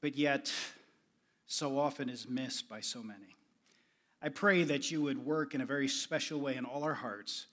[0.00, 0.52] but yet
[1.48, 3.34] so often is missed by so many.
[4.20, 7.46] I pray that you would work in a very special way in all our hearts,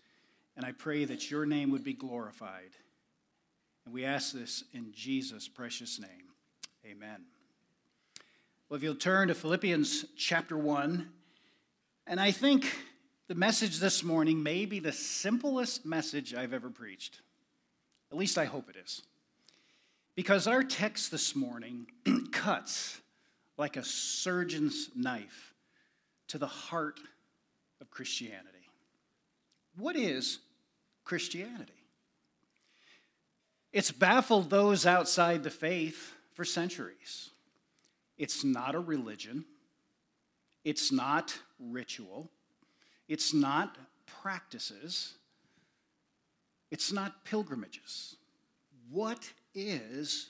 [0.57, 2.71] and I pray that your name would be glorified.
[3.85, 6.33] And we ask this in Jesus' precious name.
[6.85, 7.25] Amen.
[8.67, 11.07] Well, if you'll turn to Philippians chapter 1,
[12.07, 12.65] and I think
[13.27, 17.21] the message this morning may be the simplest message I've ever preached.
[18.11, 19.03] At least I hope it is.
[20.15, 21.87] Because our text this morning
[22.31, 23.01] cuts
[23.57, 25.54] like a surgeon's knife
[26.27, 26.99] to the heart
[27.81, 28.69] of Christianity.
[29.77, 30.39] What is
[31.03, 31.73] Christianity?
[33.71, 37.31] It's baffled those outside the faith for centuries.
[38.17, 39.43] It's not a religion,
[40.63, 42.29] it's not ritual,
[43.09, 43.77] it's not
[44.21, 45.15] practices,
[46.71, 48.15] it's not pilgrimages.
[48.89, 50.29] What is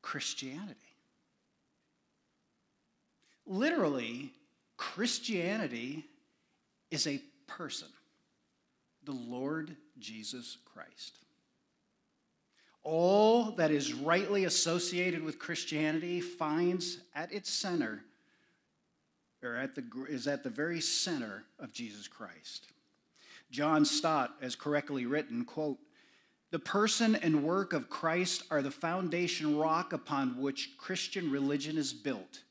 [0.00, 0.76] Christianity?
[3.46, 4.32] Literally,
[4.80, 6.06] Christianity
[6.90, 7.88] is a person,
[9.04, 11.18] the Lord Jesus Christ.
[12.82, 18.00] All that is rightly associated with Christianity finds at its center,
[19.42, 22.68] or at the, is at the very center of Jesus Christ.
[23.50, 25.76] John Stott has correctly written, quote,
[26.52, 31.92] the person and work of Christ are the foundation rock upon which Christian religion is
[31.92, 32.44] built.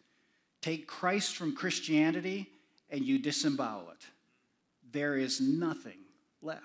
[0.61, 2.49] Take Christ from Christianity
[2.89, 4.05] and you disembowel it.
[4.91, 5.99] There is nothing
[6.41, 6.63] left.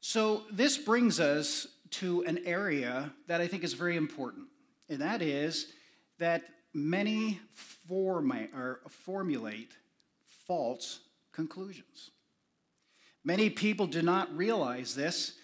[0.00, 4.48] So, this brings us to an area that I think is very important,
[4.88, 5.72] and that is
[6.18, 6.42] that
[6.74, 9.72] many form- formulate
[10.46, 11.00] false
[11.32, 12.10] conclusions.
[13.24, 15.38] Many people do not realize this.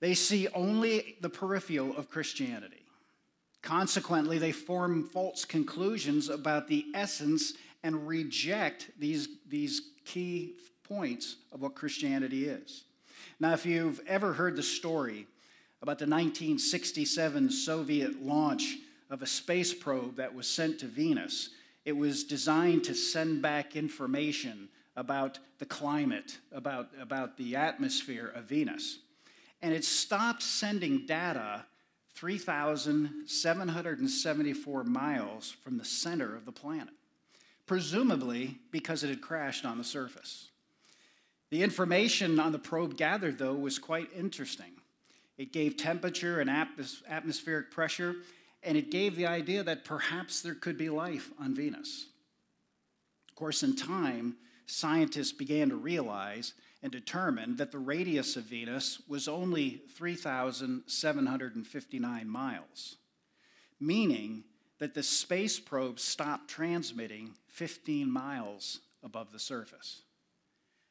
[0.00, 2.87] They see only the peripheral of Christianity.
[3.62, 10.54] Consequently, they form false conclusions about the essence and reject these, these key
[10.84, 12.84] points of what Christianity is.
[13.40, 15.26] Now, if you've ever heard the story
[15.82, 18.78] about the 1967 Soviet launch
[19.10, 21.50] of a space probe that was sent to Venus,
[21.84, 28.44] it was designed to send back information about the climate, about, about the atmosphere of
[28.44, 28.98] Venus.
[29.62, 31.64] And it stopped sending data
[32.18, 36.94] 3,774 miles from the center of the planet,
[37.64, 40.48] presumably because it had crashed on the surface.
[41.50, 44.72] The information on the probe gathered, though, was quite interesting.
[45.36, 48.16] It gave temperature and atmos- atmospheric pressure,
[48.64, 52.06] and it gave the idea that perhaps there could be life on Venus.
[53.28, 54.34] Of course, in time,
[54.68, 62.98] scientists began to realize and determine that the radius of Venus was only 3,759 miles,
[63.80, 64.44] meaning
[64.78, 70.02] that the space probe stopped transmitting 15 miles above the surface.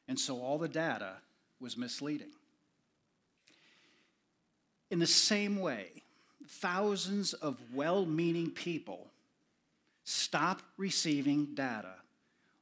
[0.06, 1.14] And so all the data
[1.60, 2.32] was misleading.
[4.90, 6.02] In the same way,
[6.48, 9.06] thousands of well meaning people
[10.04, 11.94] stop receiving data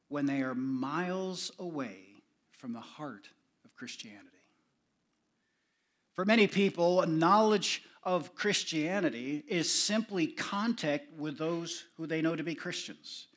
[0.09, 1.99] when they are miles away
[2.51, 3.29] from the heart
[3.65, 4.27] of Christianity.
[6.13, 12.35] For many people, a knowledge of Christianity is simply contact with those who they know
[12.35, 13.27] to be Christians.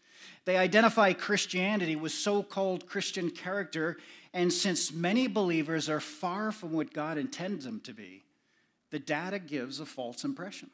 [0.44, 3.98] They identify Christianity with so called Christian character,
[4.32, 8.22] and since many believers are far from what God intends them to be,
[8.90, 10.70] the data gives a false impression.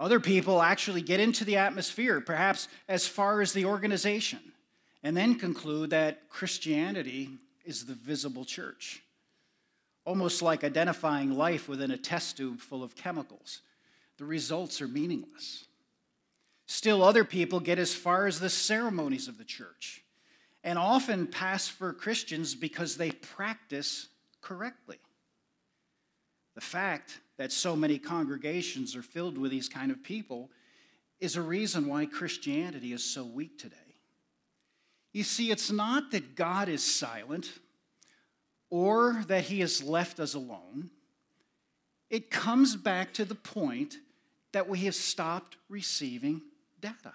[0.00, 4.40] Other people actually get into the atmosphere, perhaps as far as the organization
[5.02, 7.30] and then conclude that Christianity
[7.64, 9.02] is the visible church.
[10.06, 13.60] Almost like identifying life within a test tube full of chemicals.
[14.16, 15.66] The results are meaningless.
[16.66, 20.02] Still, other people get as far as the ceremonies of the church
[20.64, 24.08] and often pass for Christians because they practice
[24.40, 24.98] correctly.
[26.54, 30.50] The fact that so many congregations are filled with these kind of people
[31.20, 33.96] is a reason why Christianity is so weak today.
[35.14, 37.50] You see, it's not that God is silent
[38.68, 40.90] or that he has left us alone.
[42.10, 43.96] It comes back to the point
[44.52, 46.42] that we have stopped receiving
[46.82, 47.14] data.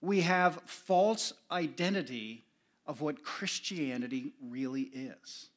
[0.00, 2.44] we have false identity
[2.86, 5.48] of what Christianity really is.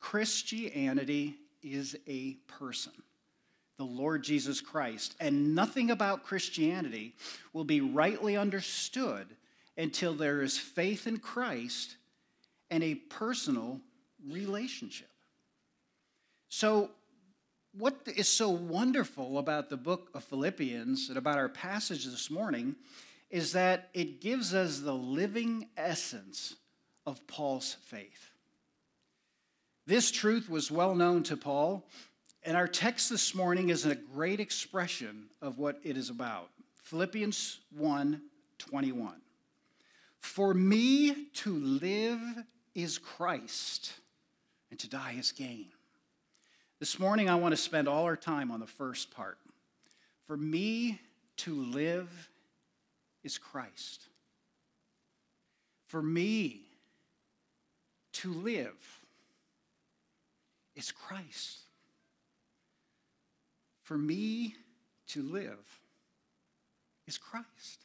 [0.00, 1.36] Christianity
[1.66, 2.92] is a person,
[3.78, 7.14] the Lord Jesus Christ, and nothing about Christianity
[7.52, 9.26] will be rightly understood
[9.76, 11.96] until there is faith in Christ
[12.70, 13.80] and a personal
[14.28, 15.10] relationship.
[16.48, 16.90] So,
[17.72, 22.74] what is so wonderful about the book of Philippians and about our passage this morning
[23.28, 26.56] is that it gives us the living essence
[27.04, 28.30] of Paul's faith.
[29.86, 31.86] This truth was well known to Paul,
[32.42, 36.50] and our text this morning is a great expression of what it is about.
[36.82, 38.20] Philippians 1
[38.58, 39.14] 21.
[40.18, 42.20] For me to live
[42.74, 43.92] is Christ,
[44.72, 45.66] and to die is gain.
[46.80, 49.38] This morning, I want to spend all our time on the first part.
[50.26, 51.00] For me
[51.38, 52.28] to live
[53.22, 54.08] is Christ.
[55.86, 56.62] For me
[58.14, 58.74] to live
[60.76, 61.60] is Christ.
[63.82, 64.54] For me
[65.08, 65.80] to live
[67.06, 67.84] is Christ.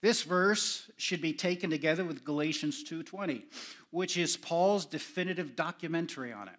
[0.00, 3.44] This verse should be taken together with Galatians 2:20,
[3.90, 6.58] which is Paul's definitive documentary on it.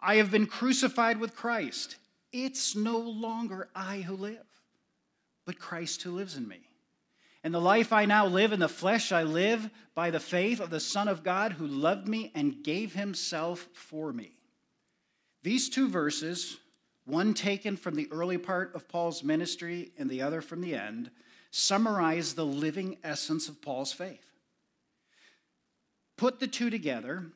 [0.00, 1.96] I have been crucified with Christ.
[2.32, 4.46] It's no longer I who live,
[5.44, 6.71] but Christ who lives in me.
[7.44, 10.70] And the life I now live in the flesh, I live by the faith of
[10.70, 14.36] the Son of God who loved me and gave himself for me.
[15.42, 16.58] These two verses,
[17.04, 21.10] one taken from the early part of Paul's ministry and the other from the end,
[21.50, 24.24] summarize the living essence of Paul's faith.
[26.16, 27.26] Put the two together,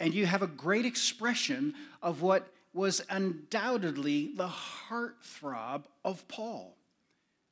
[0.00, 6.76] and you have a great expression of what was undoubtedly the heartthrob of Paul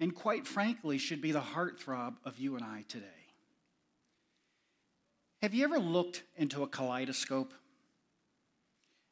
[0.02, 3.06] and quite frankly, should be the heartthrob of you and I today.
[5.40, 7.54] Have you ever looked into a kaleidoscope?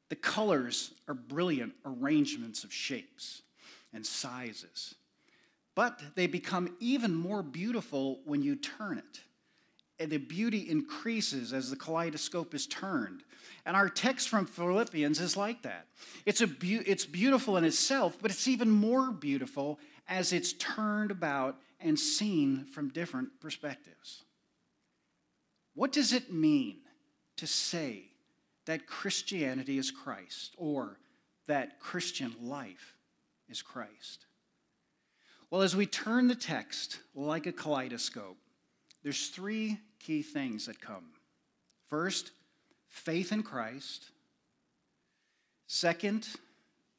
[0.09, 3.43] The colors are brilliant arrangements of shapes
[3.93, 4.97] and sizes,
[5.77, 9.21] but they become even more beautiful when you turn it.
[10.01, 13.23] And the beauty increases as the kaleidoscope is turned.
[13.65, 15.87] And our text from Philippians is like that.
[16.27, 19.79] It's, a be- it's beautiful in itself, but it's even more beautiful
[20.09, 24.25] as it's turned about and seen from different perspectives.
[25.75, 26.79] What does it mean
[27.37, 28.05] to say
[28.67, 30.99] that Christianity is Christ or
[31.47, 32.95] that Christian life
[33.49, 34.27] is Christ?
[35.51, 38.37] Well, as we turn the text like a kaleidoscope,
[39.03, 41.07] there's three key things that come.
[41.89, 42.31] First,
[42.89, 44.11] faith in Christ.
[45.67, 46.29] Second,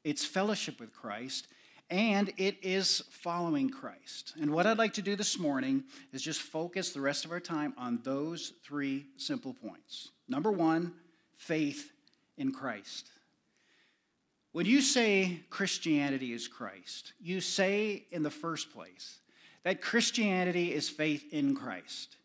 [0.04, 1.46] it's fellowship with Christ
[1.90, 4.32] and it is following Christ.
[4.40, 7.40] And what I'd like to do this morning is just focus the rest of our
[7.40, 10.10] time on those three simple points.
[10.28, 10.94] Number one,
[11.36, 11.92] faith
[12.38, 13.10] in Christ.
[14.52, 19.20] When you say Christianity is Christ, you say in the first place
[19.64, 22.16] that Christianity is faith in Christ.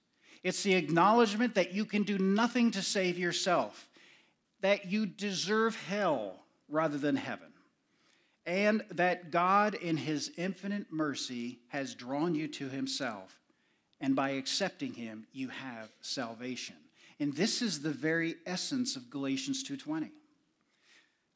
[0.44, 3.90] It's the acknowledgement that you can do nothing to save yourself,
[4.62, 6.40] that you deserve hell
[6.70, 7.54] rather than heaven
[8.48, 13.38] and that God, in his infinite mercy, has drawn you to himself.
[14.00, 16.78] And by accepting him, you have salvation.
[17.20, 20.12] And this is the very essence of Galatians 2:20.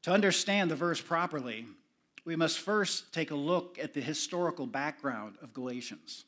[0.03, 1.67] To understand the verse properly,
[2.23, 6.23] we must first take a look at the historical background of Galatians.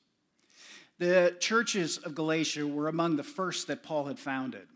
[0.97, 4.67] The churches of Galatia were among the first that Paul had founded,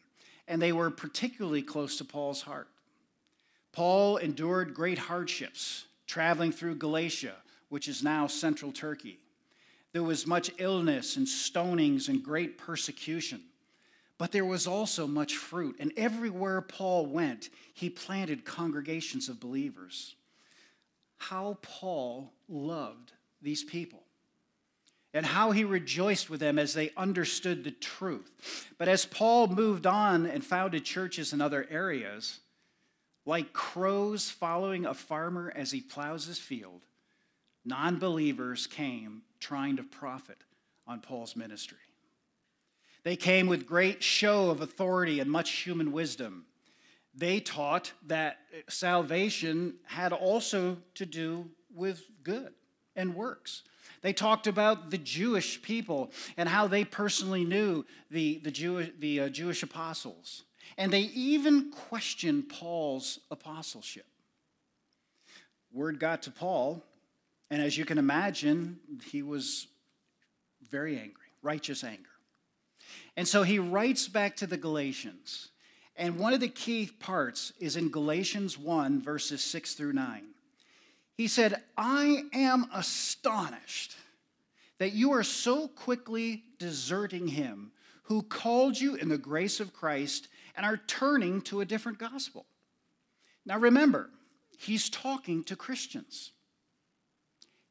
[0.47, 2.69] and they were particularly close to Paul's heart.
[3.73, 7.35] Paul endured great hardships traveling through Galatia,
[7.69, 9.19] which is now central Turkey.
[9.93, 13.41] There was much illness and stonings and great persecution.
[14.17, 20.15] But there was also much fruit, and everywhere Paul went, he planted congregations of believers.
[21.17, 23.11] How Paul loved
[23.41, 24.01] these people
[25.13, 28.67] and how he rejoiced with them as they understood the truth.
[28.77, 32.39] But as Paul moved on and founded churches in other areas,
[33.27, 36.85] like crows following a farmer as he plows his field,
[37.65, 40.37] non believers came trying to profit
[40.87, 41.77] on Paul's ministry.
[43.03, 46.45] They came with great show of authority and much human wisdom.
[47.13, 48.37] They taught that
[48.69, 52.53] salvation had also to do with good
[52.95, 53.63] and works.
[54.01, 59.21] They talked about the Jewish people and how they personally knew the, the, Jew, the
[59.21, 60.43] uh, Jewish apostles.
[60.77, 64.05] And they even question Paul's apostleship.
[65.71, 66.83] Word got to Paul,
[67.49, 69.67] and as you can imagine, he was
[70.69, 72.09] very angry, righteous anger.
[73.15, 75.49] And so he writes back to the Galatians.
[75.95, 80.23] And one of the key parts is in Galatians 1, verses 6 through 9.
[81.15, 83.95] He said, I am astonished
[84.77, 87.71] that you are so quickly deserting him
[88.03, 92.45] who called you in the grace of Christ and are turning to a different gospel.
[93.45, 94.09] Now remember,
[94.57, 96.31] he's talking to Christians.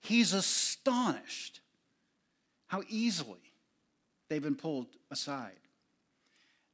[0.01, 1.61] He's astonished
[2.69, 3.53] how easily
[4.29, 5.59] they've been pulled aside.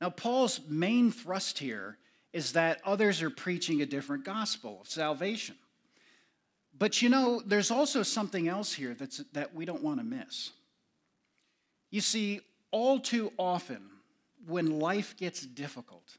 [0.00, 1.96] Now, Paul's main thrust here
[2.32, 5.54] is that others are preaching a different gospel of salvation.
[6.76, 10.50] But you know, there's also something else here that's, that we don't want to miss.
[11.90, 12.40] You see,
[12.70, 13.82] all too often,
[14.46, 16.16] when life gets difficult,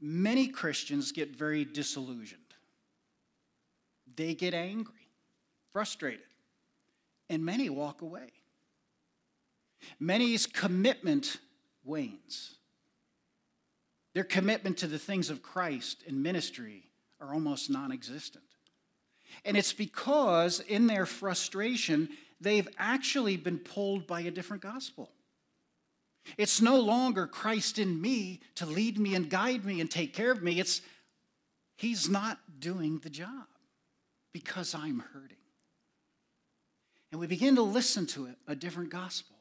[0.00, 2.40] many Christians get very disillusioned.
[4.16, 5.08] They get angry,
[5.70, 6.26] frustrated,
[7.30, 8.32] and many walk away.
[9.98, 11.38] Many's commitment
[11.84, 12.56] wanes.
[14.14, 16.84] Their commitment to the things of Christ and ministry
[17.20, 18.44] are almost non existent.
[19.44, 22.10] And it's because in their frustration,
[22.40, 25.10] they've actually been pulled by a different gospel.
[26.38, 30.30] It's no longer Christ in me to lead me and guide me and take care
[30.30, 30.60] of me.
[30.60, 30.80] It's
[31.76, 33.46] He's not doing the job
[34.32, 35.36] because I'm hurting.
[37.10, 39.36] And we begin to listen to it, a different gospel.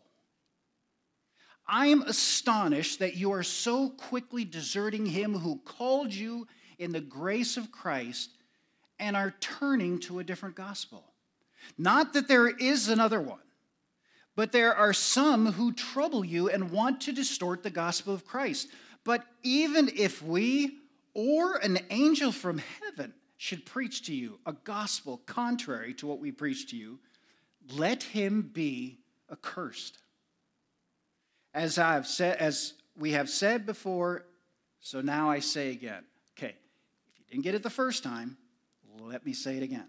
[1.68, 6.48] I'm astonished that you are so quickly deserting him who called you
[6.80, 8.32] in the grace of Christ
[9.00, 11.04] and are turning to a different gospel.
[11.78, 13.40] Not that there is another one,
[14.42, 18.70] but there are some who trouble you and want to distort the gospel of Christ.
[19.04, 20.80] But even if we
[21.14, 26.32] or an angel from heaven should preach to you a gospel contrary to what we
[26.32, 26.98] preach to you,
[27.76, 28.98] let him be
[29.32, 30.00] accursed.
[31.54, 34.26] As I've said, as we have said before,
[34.80, 36.04] so now I say again.
[36.36, 36.56] Okay,
[37.14, 38.38] if you didn't get it the first time,
[39.02, 39.86] let me say it again.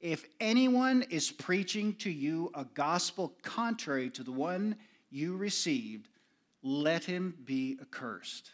[0.00, 4.76] If anyone is preaching to you a gospel contrary to the one
[5.10, 6.08] you received,
[6.62, 8.50] let him be accursed.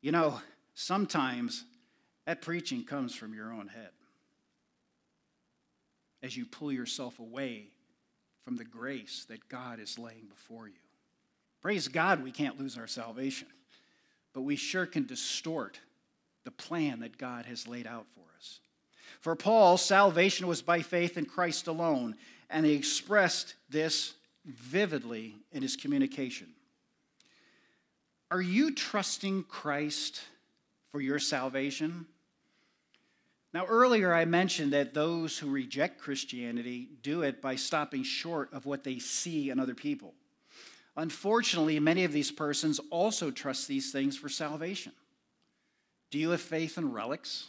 [0.00, 0.40] You know,
[0.74, 1.64] sometimes
[2.26, 3.90] that preaching comes from your own head
[6.22, 7.68] as you pull yourself away
[8.44, 10.74] from the grace that God is laying before you.
[11.60, 13.48] Praise God, we can't lose our salvation,
[14.34, 15.80] but we sure can distort
[16.44, 18.60] the plan that God has laid out for us.
[19.20, 22.16] For Paul, salvation was by faith in Christ alone,
[22.50, 26.48] and he expressed this vividly in his communication.
[28.30, 30.20] Are you trusting Christ
[30.90, 32.06] for your salvation?
[33.52, 38.66] Now, earlier I mentioned that those who reject Christianity do it by stopping short of
[38.66, 40.14] what they see in other people.
[40.96, 44.92] Unfortunately, many of these persons also trust these things for salvation.
[46.10, 47.48] Do you have faith in relics?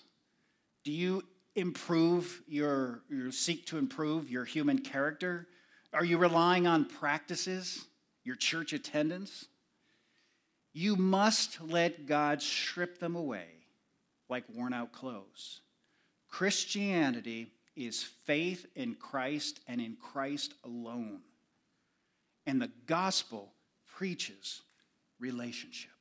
[0.84, 1.24] Do you
[1.56, 5.48] improve your, you seek to improve your human character?
[5.94, 7.86] Are you relying on practices,
[8.24, 9.46] your church attendance?
[10.74, 13.48] You must let God strip them away
[14.28, 15.62] like worn out clothes.
[16.30, 21.22] Christianity is faith in Christ and in Christ alone.
[22.46, 23.54] And the gospel
[23.96, 24.62] preaches
[25.20, 25.92] relationship.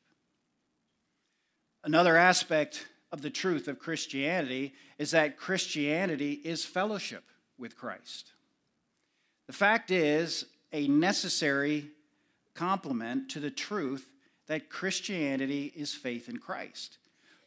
[1.84, 7.23] Another aspect of the truth of Christianity is that Christianity is fellowship
[7.56, 8.33] with Christ.
[9.47, 11.90] The fact is a necessary
[12.54, 14.04] complement to the truth
[14.49, 16.99] that Christianity is faith in Christ.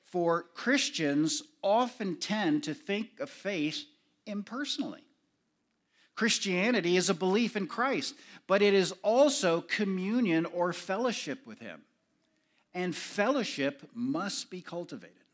[0.05, 3.83] For Christians often tend to think of faith
[4.25, 5.03] impersonally.
[6.15, 8.15] Christianity is a belief in Christ,
[8.47, 11.81] but it is also communion or fellowship with Him.
[12.73, 15.26] And fellowship must be cultivated.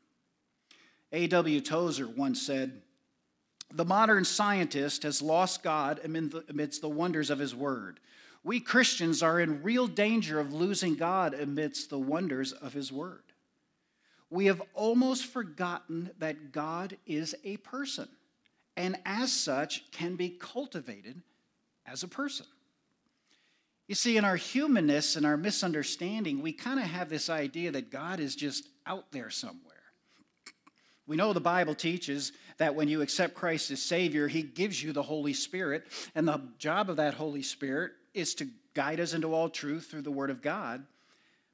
[1.13, 1.61] A.W.
[1.61, 2.81] Tozer once said,
[3.71, 7.99] The modern scientist has lost God amidst the wonders of His Word.
[8.43, 13.23] We Christians are in real danger of losing God amidst the wonders of His Word
[14.33, 18.07] we have almost forgotten that God is a person
[18.75, 21.21] and as such can be cultivated
[21.85, 22.47] as a person.
[23.87, 27.91] You see, in our humanness and our misunderstanding, we kind of have this idea that
[27.91, 29.72] God is just out there somewhere.
[31.05, 34.93] We know the Bible teaches that when you accept Christ as Savior, He gives you
[34.93, 39.33] the Holy Spirit, and the job of that Holy Spirit is to guide us into
[39.33, 40.85] all truth through the Word of God.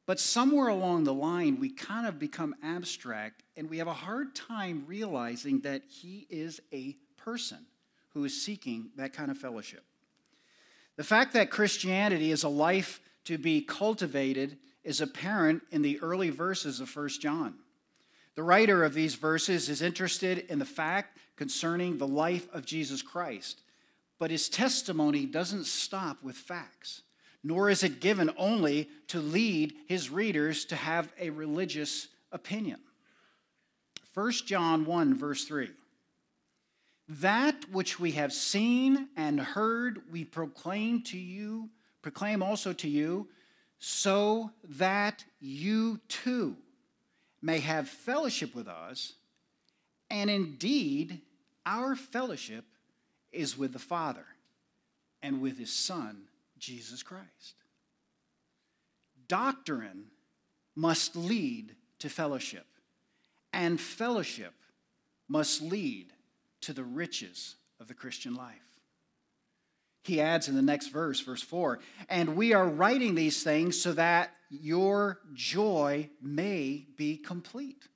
[0.05, 4.33] But somewhere along the line, we kind of become abstract and we have a hard
[4.33, 7.59] time realizing that he is a person
[8.13, 9.83] who is seeking that kind of fellowship.
[10.95, 16.31] The fact that Christianity is a life to be cultivated is apparent in the early
[16.31, 17.55] verses of 1 John.
[18.39, 23.01] The writer of these verses is interested in the fact concerning the life of Jesus
[23.01, 23.59] Christ,
[24.17, 27.01] but his testimony doesn't stop with facts,
[27.43, 32.79] nor is it given only to lead his readers to have a religious opinion.
[34.13, 35.71] 1 John 1, verse 3.
[37.09, 41.69] That which we have seen and heard, we proclaim to you,
[42.01, 43.27] proclaim also to you,
[43.79, 46.55] so that you too
[47.41, 49.13] may have fellowship with us.
[50.09, 51.21] And indeed,
[51.65, 52.65] our fellowship
[53.31, 54.25] is with the Father
[55.21, 56.23] and with his Son,
[56.57, 57.55] Jesus Christ.
[59.27, 60.05] Doctrine
[60.75, 62.65] must lead to fellowship,
[63.53, 64.53] and fellowship
[65.27, 66.13] must lead
[66.61, 68.68] to the riches of the Christian life.
[70.03, 73.93] He adds in the next verse, verse 4 And we are writing these things so
[73.93, 77.87] that your joy may be complete.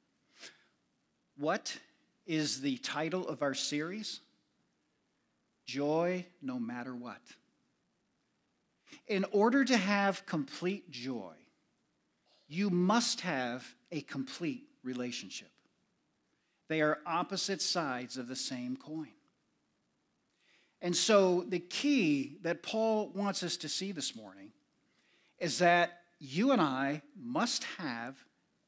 [1.37, 1.77] What
[2.25, 4.19] is the title of our series?
[5.65, 7.21] Joy no matter what.
[9.07, 11.33] In order to have complete joy,
[12.47, 15.49] you must have a complete relationship.
[16.67, 19.09] They are opposite sides of the same coin.
[20.83, 24.51] And so, the key that Paul wants us to see this morning
[25.39, 28.17] is that you and I must have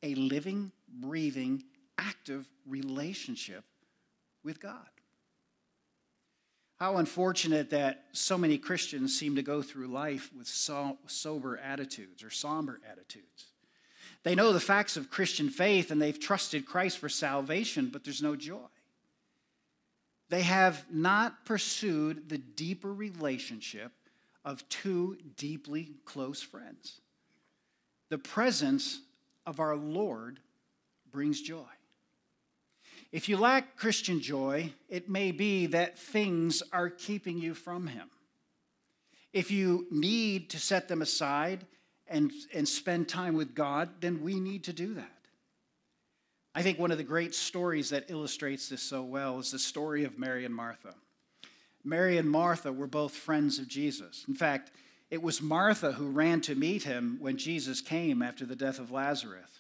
[0.01, 1.63] a living, breathing,
[1.98, 3.65] active relationship
[4.45, 4.88] with God.
[6.77, 12.24] How unfortunate that so many Christians seem to go through life with so, sober attitudes
[12.24, 13.51] or somber attitudes.
[14.24, 18.24] They know the facts of Christian faith and they've trusted Christ for salvation, but there's
[18.24, 18.67] no joy.
[20.29, 23.91] They have not pursued the deeper relationship
[24.44, 27.01] of two deeply close friends.
[28.10, 29.02] The presence
[29.45, 30.39] of our Lord
[31.12, 31.65] brings joy.
[33.12, 38.10] If you lack Christian joy, it may be that things are keeping you from Him.
[39.32, 41.65] If you need to set them aside
[42.08, 45.24] and, and spend time with God, then we need to do that.
[46.58, 50.06] I think one of the great stories that illustrates this so well is the story
[50.06, 50.96] of Mary and Martha.
[51.84, 54.24] Mary and Martha were both friends of Jesus.
[54.30, 54.72] In fact,
[55.12, 58.89] it was Martha who ran to meet him when Jesus came after the death of
[58.89, 59.60] Lazarus.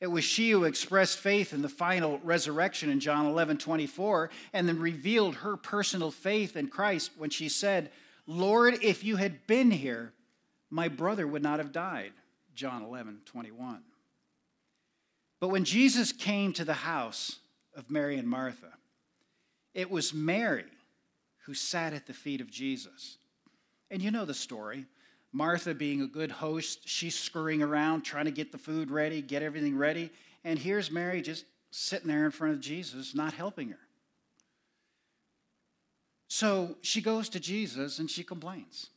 [0.00, 4.68] It was she who expressed faith in the final resurrection in John 11 24, and
[4.68, 7.90] then revealed her personal faith in Christ when she said,
[8.26, 10.12] Lord, if you had been here,
[10.70, 12.12] my brother would not have died.
[12.54, 13.82] John 11 21.
[15.40, 17.38] But when Jesus came to the house
[17.74, 18.72] of Mary and Martha,
[19.74, 20.64] it was Mary
[21.44, 23.18] who sat at the feet of Jesus.
[23.90, 24.86] And you know the story.
[25.32, 29.42] Martha, being a good host, she's scurrying around trying to get the food ready, get
[29.42, 30.10] everything ready.
[30.44, 33.78] And here's Mary just sitting there in front of Jesus, not helping her.
[36.28, 38.88] So she goes to Jesus and she complains.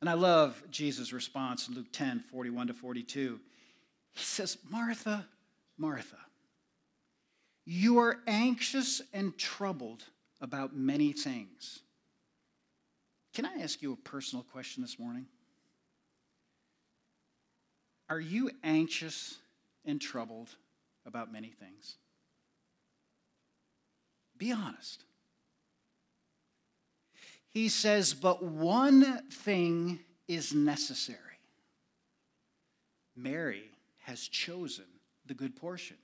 [0.00, 3.40] And I love Jesus' response in Luke 10 41 to 42.
[4.12, 5.26] He says, Martha,
[5.78, 6.18] Martha,
[7.64, 10.04] you are anxious and troubled
[10.40, 11.80] about many things.
[13.34, 15.26] Can I ask you a personal question this morning?
[18.08, 19.38] Are you anxious
[19.86, 20.50] and troubled
[21.06, 21.96] about many things?
[24.36, 25.04] Be honest.
[27.48, 31.18] He says, but one thing is necessary.
[33.16, 33.71] Mary
[34.02, 34.84] has chosen
[35.26, 35.96] the good portion,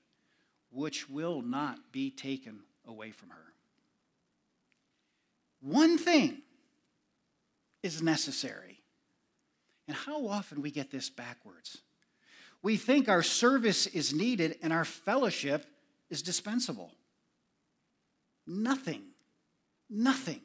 [0.71, 3.53] which will not be taken away from her.
[5.61, 6.43] One thing
[7.83, 8.81] is necessary.
[9.87, 11.79] And how often we get this backwards.
[12.63, 15.65] We think our service is needed and our fellowship
[16.11, 16.93] is dispensable.
[18.47, 19.03] Nothing,
[19.89, 20.41] nothing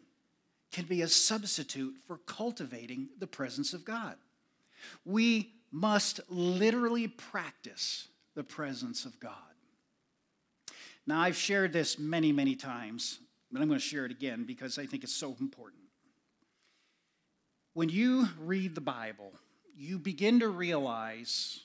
[0.71, 4.15] can be a substitute for cultivating the presence of God.
[5.05, 9.33] We must literally practice the presence of God.
[11.07, 13.17] Now, I've shared this many, many times,
[13.51, 15.81] but I'm going to share it again because I think it's so important.
[17.73, 19.33] When you read the Bible,
[19.75, 21.61] you begin to realize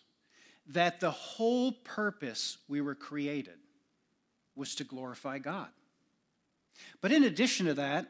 [0.68, 3.59] that the whole purpose we were created
[4.57, 5.68] was to glorify God.
[7.03, 8.07] But in addition to that,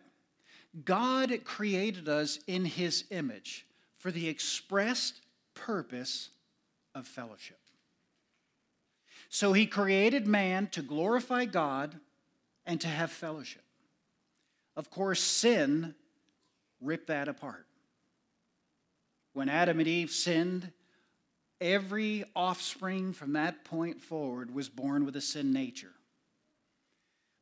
[0.85, 5.21] God created us in his image for the expressed
[5.59, 6.31] purpose
[6.95, 7.59] of fellowship.
[9.29, 11.95] So he created man to glorify God
[12.65, 13.63] and to have fellowship.
[14.77, 15.95] Of course, sin
[16.81, 17.67] ripped that apart.
[19.33, 20.73] When Adam and Eve sinned,
[21.61, 25.93] every offspring from that point forward was born with a sin nature.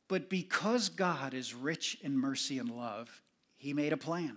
[0.09, 3.23] But because God is rich in mercy and love,
[3.57, 4.37] he made a plan.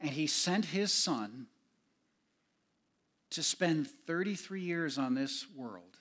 [0.00, 1.46] And he sent his son
[3.34, 5.98] to spend 33 years on this world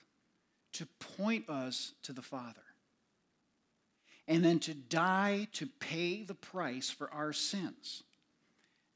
[0.73, 2.61] to point us to the Father.
[4.27, 8.03] And then to die to pay the price for our sins.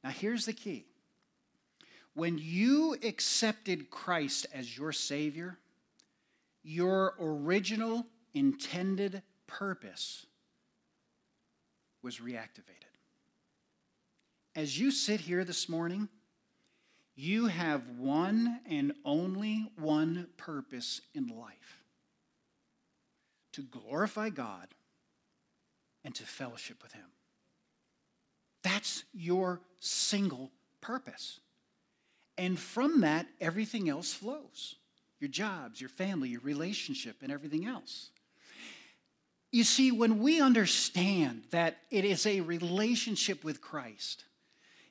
[0.03, 0.85] Now, here's the key
[2.13, 5.57] when you accepted Christ as your Savior,
[6.63, 10.25] your original intended purpose
[12.01, 12.87] was reactivated.
[14.55, 16.09] As you sit here this morning,
[17.17, 21.83] you have one and only one purpose in life
[23.53, 24.67] to glorify God
[26.05, 27.07] and to fellowship with Him.
[28.61, 31.39] That's your single purpose.
[32.37, 34.75] And from that, everything else flows
[35.19, 38.11] your jobs, your family, your relationship, and everything else.
[39.51, 44.25] You see, when we understand that it is a relationship with Christ,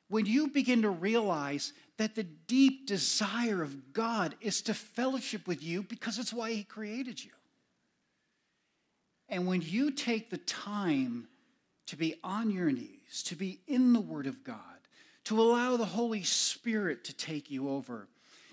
[0.09, 5.63] when you begin to realize that the deep desire of God is to fellowship with
[5.63, 7.31] you because it's why He created you.
[9.29, 11.29] And when you take the time
[11.87, 14.59] to be on your knees, to be in the Word of God,
[15.25, 18.09] to allow the Holy Spirit to take you over,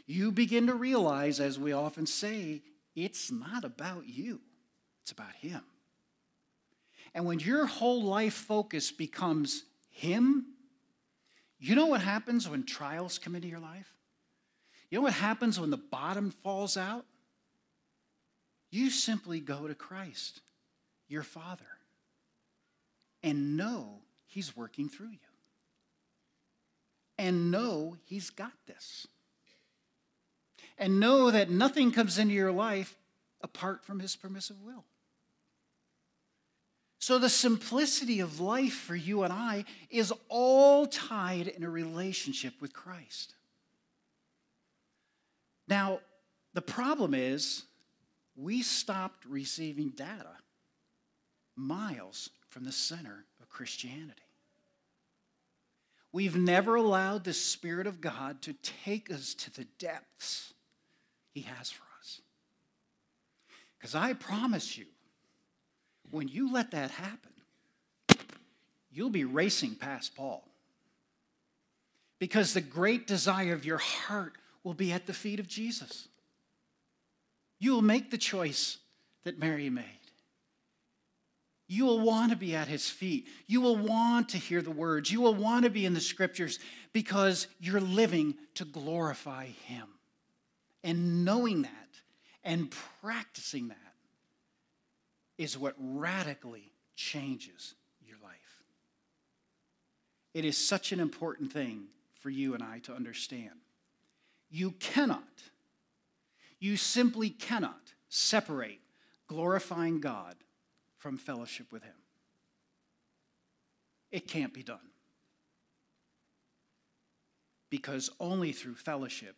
[0.06, 2.62] you begin to realize, as we often say,
[2.95, 4.39] it's not about you,
[5.01, 5.62] it's about Him.
[7.13, 10.45] And when your whole life focus becomes Him,
[11.63, 13.93] you know what happens when trials come into your life?
[14.89, 17.06] You know what happens when the bottom falls out?
[18.69, 20.41] You simply go to Christ,
[21.08, 21.63] your Father,
[23.23, 25.17] and know He's working through you.
[27.17, 29.08] And know He's got this.
[30.78, 32.97] And know that nothing comes into your life
[33.41, 34.84] apart from His permissive will.
[37.04, 42.54] So, the simplicity of life for you and I is all tied in a relationship
[42.62, 43.36] with Christ.
[45.68, 46.00] Now,
[46.54, 47.63] the problem is
[48.38, 50.38] we stopped receiving data
[51.58, 54.22] miles from the center of Christianity.
[56.13, 60.54] We've never allowed the Spirit of God to take us to the depths
[61.34, 62.22] He has for us.
[63.78, 64.86] Because I promise you,
[66.13, 67.32] when you let that happen,
[68.91, 70.47] you'll be racing past Paul.
[72.19, 76.08] Because the great desire of your heart will be at the feet of Jesus.
[77.60, 78.78] You will make the choice
[79.23, 79.86] that Mary made.
[81.67, 83.28] You will want to be at his feet.
[83.47, 85.12] You will want to hear the words.
[85.12, 86.60] You will want to be in the scriptures
[86.91, 89.88] because you're living to glorify him.
[90.84, 91.71] And knowing that
[92.43, 92.71] and
[93.02, 93.78] practicing that
[95.38, 98.34] is what radically changes your life.
[100.34, 101.86] It is such an important thing
[102.19, 103.56] for you and I to understand.
[104.50, 105.24] You cannot,
[106.60, 108.80] you simply cannot separate
[109.28, 110.36] glorifying God
[110.98, 111.96] from fellowship with Him.
[114.12, 114.78] It can't be done.
[117.69, 119.36] Because only through fellowship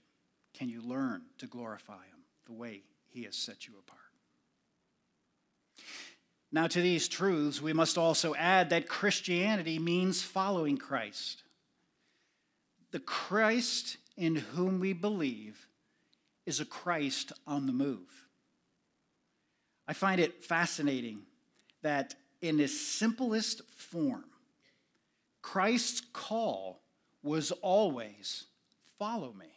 [0.54, 4.05] can you learn to glorify Him the way He has set you apart.
[6.56, 11.44] Now, to these truths, we must also add that Christianity means following Christ.
[12.92, 15.68] The Christ in whom we believe
[16.46, 18.08] is a Christ on the move.
[19.86, 21.24] I find it fascinating
[21.82, 24.24] that in its simplest form,
[25.42, 26.80] Christ's call
[27.22, 28.46] was always
[28.98, 29.52] follow me.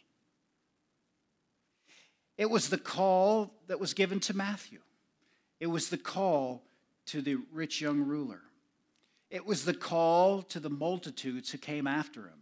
[2.37, 4.79] It was the call that was given to Matthew.
[5.61, 6.65] It was the call
[7.09, 8.41] to the rich young ruler.
[9.29, 12.39] It was the call to the multitudes who came after him.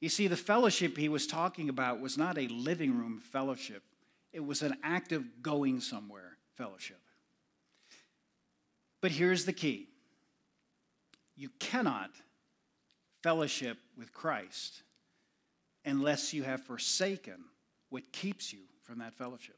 [0.00, 3.82] You see, the fellowship he was talking about was not a living room fellowship,
[4.32, 7.00] it was an active going somewhere fellowship.
[9.00, 9.88] But here's the key
[11.36, 12.10] you cannot
[13.22, 14.82] fellowship with Christ
[15.84, 17.44] unless you have forsaken
[17.90, 19.56] what keeps you from that fellowship.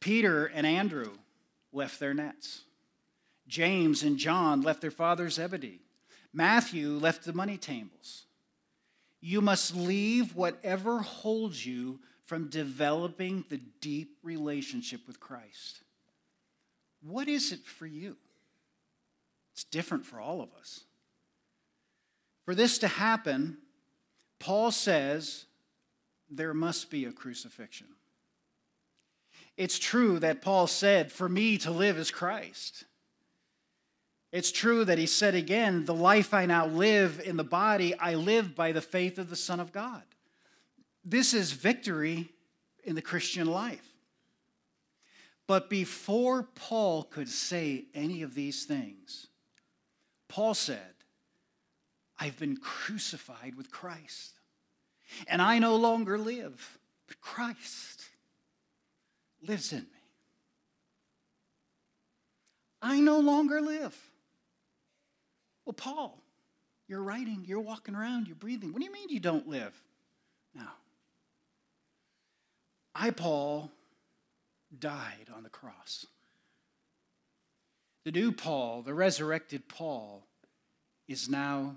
[0.00, 1.12] Peter and Andrew
[1.72, 2.62] left their nets.
[3.48, 5.80] James and John left their father Zebedee.
[6.32, 8.26] Matthew left the money tables.
[9.20, 15.80] You must leave whatever holds you from developing the deep relationship with Christ.
[17.02, 18.16] What is it for you?
[19.54, 20.84] It's different for all of us.
[22.44, 23.58] For this to happen,
[24.38, 25.46] Paul says
[26.30, 27.86] there must be a crucifixion.
[29.56, 32.84] It's true that Paul said, For me to live is Christ.
[34.36, 38.16] It's true that he said again, The life I now live in the body, I
[38.16, 40.02] live by the faith of the Son of God.
[41.02, 42.28] This is victory
[42.84, 43.94] in the Christian life.
[45.46, 49.28] But before Paul could say any of these things,
[50.28, 50.92] Paul said,
[52.18, 54.34] I've been crucified with Christ.
[55.28, 58.02] And I no longer live, but Christ
[59.40, 60.02] lives in me.
[62.82, 63.96] I no longer live.
[65.66, 66.22] Well, Paul,
[66.88, 68.72] you're writing, you're walking around, you're breathing.
[68.72, 69.74] What do you mean you don't live?
[70.54, 70.72] Now,
[72.94, 73.70] I, Paul,
[74.78, 76.06] died on the cross.
[78.04, 80.22] The new Paul, the resurrected Paul,
[81.08, 81.76] is now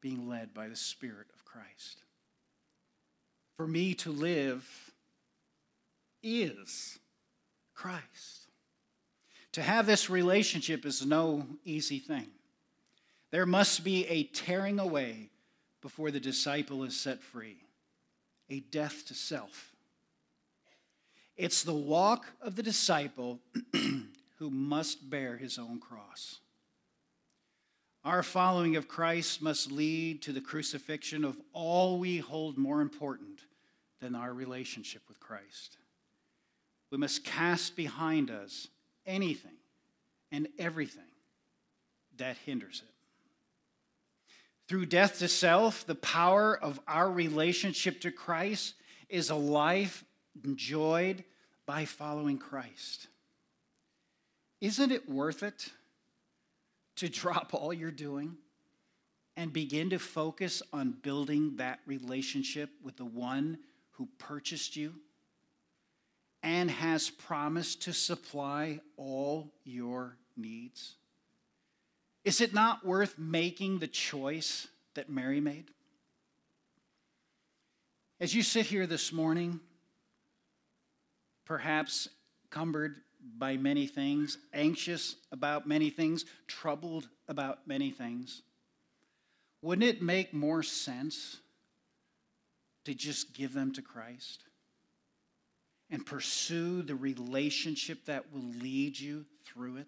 [0.00, 2.02] being led by the Spirit of Christ.
[3.58, 4.66] For me to live
[6.22, 6.98] is
[7.74, 8.46] Christ.
[9.52, 12.28] To have this relationship is no easy thing.
[13.30, 15.30] There must be a tearing away
[15.82, 17.58] before the disciple is set free,
[18.48, 19.72] a death to self.
[21.36, 23.40] It's the walk of the disciple
[24.38, 26.40] who must bear his own cross.
[28.04, 33.40] Our following of Christ must lead to the crucifixion of all we hold more important
[34.00, 35.76] than our relationship with Christ.
[36.90, 38.68] We must cast behind us
[39.04, 39.56] anything
[40.32, 41.02] and everything
[42.16, 42.97] that hinders it.
[44.68, 48.74] Through death to self, the power of our relationship to Christ
[49.08, 50.04] is a life
[50.44, 51.24] enjoyed
[51.64, 53.08] by following Christ.
[54.60, 55.70] Isn't it worth it
[56.96, 58.36] to drop all you're doing
[59.38, 63.58] and begin to focus on building that relationship with the one
[63.92, 64.94] who purchased you
[66.42, 70.96] and has promised to supply all your needs?
[72.28, 75.64] Is it not worth making the choice that Mary made?
[78.20, 79.60] As you sit here this morning,
[81.46, 82.10] perhaps
[82.50, 82.96] cumbered
[83.38, 88.42] by many things, anxious about many things, troubled about many things.
[89.62, 91.38] Wouldn't it make more sense
[92.84, 94.44] to just give them to Christ
[95.88, 99.86] and pursue the relationship that will lead you through it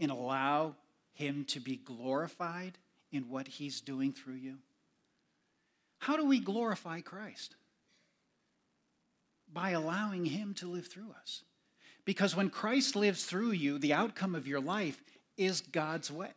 [0.00, 0.74] and allow
[1.12, 2.78] Him to be glorified
[3.12, 4.56] in what He's doing through you?
[5.98, 7.54] How do we glorify Christ?
[9.52, 11.42] By allowing Him to live through us.
[12.04, 15.00] Because when Christ lives through you, the outcome of your life
[15.36, 16.30] is God's way.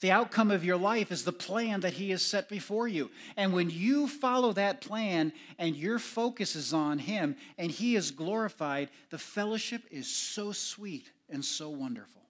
[0.00, 3.08] The outcome of your life is the plan that He has set before you.
[3.36, 8.10] And when you follow that plan and your focus is on Him and He is
[8.10, 12.21] glorified, the fellowship is so sweet and so wonderful.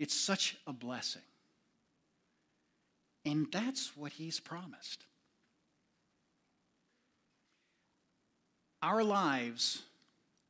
[0.00, 1.20] It's such a blessing.
[3.26, 5.04] And that's what He's promised.
[8.82, 9.82] Our lives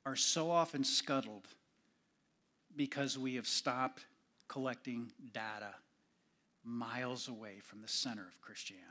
[0.07, 1.49] are so often scuttled
[2.77, 4.05] because we have stopped
[4.47, 5.75] collecting data
[6.63, 8.87] miles away from the center of Christianity.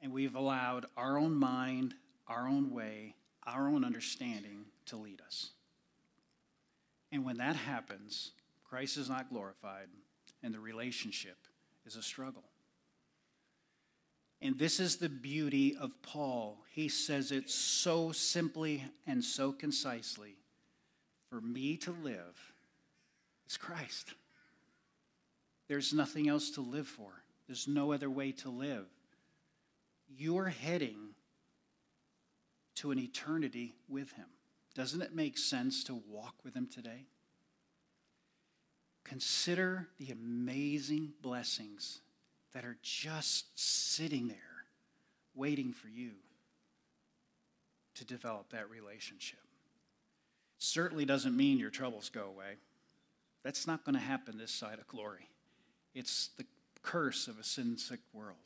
[0.00, 1.94] And we've allowed our own mind,
[2.28, 5.50] our own way, our own understanding to lead us.
[7.10, 8.32] And when that happens,
[8.68, 9.88] Christ is not glorified,
[10.42, 11.38] and the relationship
[11.86, 12.44] is a struggle.
[14.40, 16.58] And this is the beauty of Paul.
[16.70, 20.36] He says it so simply and so concisely.
[21.28, 22.52] For me to live
[23.48, 24.14] is Christ.
[25.66, 28.86] There's nothing else to live for, there's no other way to live.
[30.10, 31.14] You're heading
[32.76, 34.26] to an eternity with Him.
[34.78, 37.06] Doesn't it make sense to walk with Him today?
[39.02, 42.00] Consider the amazing blessings
[42.54, 44.36] that are just sitting there
[45.34, 46.12] waiting for you
[47.96, 49.40] to develop that relationship.
[50.58, 52.58] Certainly doesn't mean your troubles go away.
[53.42, 55.28] That's not going to happen this side of glory.
[55.92, 56.46] It's the
[56.84, 58.36] curse of a sin sick world.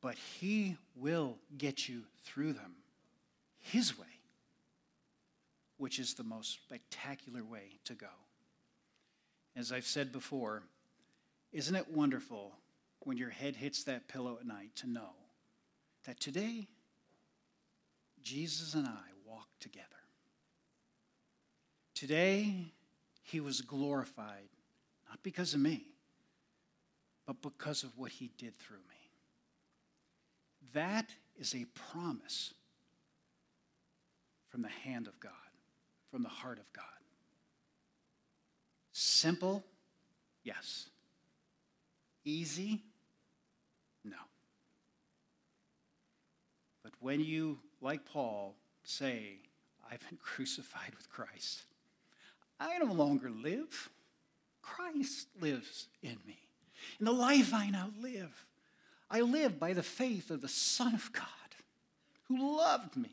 [0.00, 2.74] But He will get you through them
[3.60, 4.06] His way,
[5.78, 8.06] which is the most spectacular way to go.
[9.54, 10.62] As I've said before,
[11.52, 12.52] isn't it wonderful
[13.00, 15.10] when your head hits that pillow at night to know
[16.04, 16.66] that today
[18.22, 19.86] Jesus and I walk together?
[21.94, 22.66] Today,
[23.22, 24.48] he was glorified
[25.08, 25.86] not because of me,
[27.26, 29.10] but because of what he did through me.
[30.74, 31.08] That
[31.38, 32.52] is a promise
[34.48, 35.32] from the hand of God,
[36.16, 36.84] from the heart of God.
[38.90, 39.62] Simple,
[40.44, 40.86] yes.
[42.24, 42.80] Easy,
[44.02, 44.16] no.
[46.82, 49.32] But when you, like Paul, say,
[49.92, 51.64] I've been crucified with Christ,
[52.58, 53.90] I no longer live.
[54.62, 56.38] Christ lives in me.
[56.98, 58.46] In the life I now live,
[59.10, 61.24] I live by the faith of the Son of God
[62.28, 63.12] who loved me,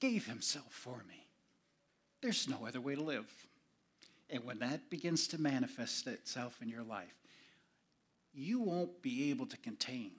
[0.00, 1.27] gave himself for me.
[2.20, 3.30] There's no other way to live.
[4.30, 7.14] And when that begins to manifest itself in your life,
[8.34, 10.10] you won't be able to contain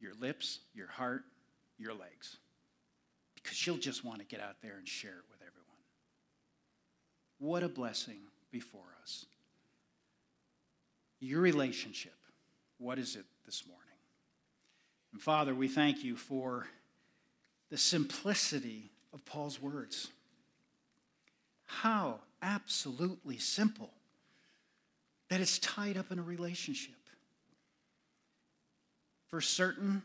[0.00, 1.22] your lips, your heart,
[1.78, 2.36] your legs,
[3.34, 5.64] because you'll just want to get out there and share it with everyone.
[7.38, 8.18] What a blessing
[8.50, 9.26] before us.
[11.20, 12.14] Your relationship,
[12.78, 13.84] what is it this morning?
[15.12, 16.66] And Father, we thank you for
[17.70, 20.08] the simplicity of Paul's words.
[21.80, 23.90] How absolutely simple
[25.28, 26.94] that it's tied up in a relationship.
[29.28, 30.02] For certain,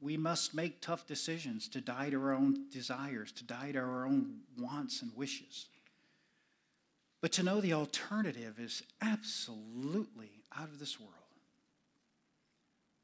[0.00, 4.06] we must make tough decisions to die to our own desires, to die to our
[4.06, 5.66] own wants and wishes.
[7.20, 11.12] But to know the alternative is absolutely out of this world.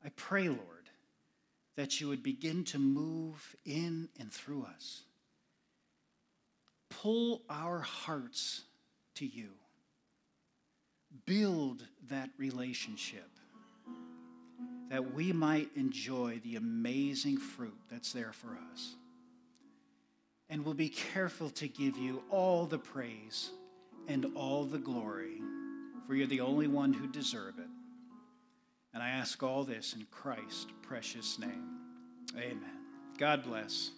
[0.04, 0.90] I pray, Lord,
[1.76, 5.02] that you would begin to move in and through us.
[7.02, 8.62] Pull our hearts
[9.16, 9.48] to you.
[11.26, 13.28] Build that relationship
[14.88, 18.94] that we might enjoy the amazing fruit that's there for us.
[20.48, 23.50] And we'll be careful to give you all the praise
[24.06, 25.40] and all the glory,
[26.06, 27.70] for you're the only one who deserve it.
[28.94, 31.80] And I ask all this in Christ's precious name.
[32.36, 32.60] Amen.
[33.18, 33.90] God bless.